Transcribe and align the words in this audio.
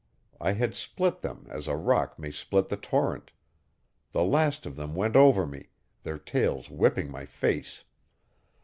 I 0.39 0.53
had 0.53 0.73
split 0.73 1.21
them 1.21 1.45
as 1.51 1.67
a 1.67 1.75
rock 1.75 2.17
may 2.17 2.31
split 2.31 2.69
the 2.69 2.75
torrent. 2.75 3.29
The 4.13 4.23
last 4.23 4.65
of 4.65 4.75
them 4.75 4.95
went 4.95 5.15
over 5.15 5.45
me 5.45 5.69
their 6.01 6.17
tails 6.17 6.71
whipping 6.71 7.11
my 7.11 7.25
face. 7.27 7.83